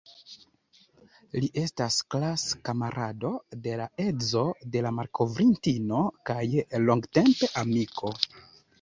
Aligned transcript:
Li 1.43 1.49
estas 1.63 1.97
klas-kamarado 2.15 3.31
de 3.67 3.77
la 3.83 3.87
edzo 4.07 4.43
de 4.79 4.85
la 4.89 4.95
malkovrintino 5.03 6.03
kaj 6.33 6.43
longtempa 6.91 7.55
amiko. 7.67 8.17